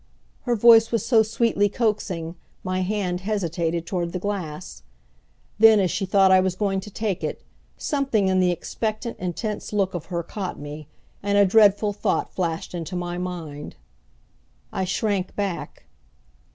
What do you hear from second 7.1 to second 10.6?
it, something in the expectant, intense look of her caught